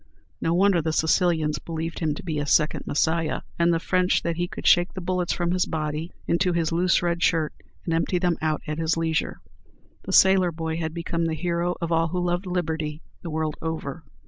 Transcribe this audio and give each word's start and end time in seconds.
No 0.41 0.55
wonder 0.55 0.81
the 0.81 0.93
Sicilians 0.93 1.59
believed 1.59 1.99
him 1.99 2.15
to 2.15 2.23
be 2.23 2.39
a 2.39 2.47
second 2.47 2.87
Messiah, 2.87 3.41
and 3.59 3.71
the 3.71 3.79
French 3.79 4.23
that 4.23 4.35
he 4.35 4.47
could 4.47 4.65
shake 4.65 4.93
the 4.95 4.99
bullets 4.99 5.31
from 5.31 5.51
his 5.51 5.67
body 5.67 6.11
into 6.25 6.53
his 6.53 6.71
loose 6.71 7.03
red 7.03 7.21
shirt, 7.21 7.53
and 7.85 7.93
empty 7.93 8.17
them 8.17 8.35
out 8.41 8.63
at 8.65 8.79
his 8.79 8.97
leisure! 8.97 9.41
The 10.05 10.11
sailor 10.11 10.51
boy 10.51 10.77
had 10.77 10.95
become 10.95 11.25
the 11.27 11.35
hero 11.35 11.75
of 11.81 11.91
all 11.91 12.07
who 12.07 12.19
loved 12.19 12.47
liberty 12.47 13.03
the 13.21 13.29
world 13.29 13.57
over. 13.61 14.03